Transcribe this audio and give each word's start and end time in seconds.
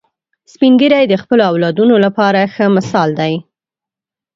سپین 0.51 0.73
ږیری 0.79 1.03
د 1.09 1.13
خپلو 1.21 1.41
اولادونو 1.51 1.95
لپاره 2.05 2.51
ښه 2.53 2.65
مثال 2.77 3.09
دي 3.19 3.33